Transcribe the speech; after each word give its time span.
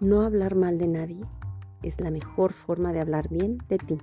No 0.00 0.22
hablar 0.22 0.54
mal 0.54 0.78
de 0.78 0.86
nadie 0.86 1.24
es 1.82 2.00
la 2.00 2.12
mejor 2.12 2.52
forma 2.52 2.92
de 2.92 3.00
hablar 3.00 3.28
bien 3.28 3.58
de 3.68 3.78
ti. 3.78 3.98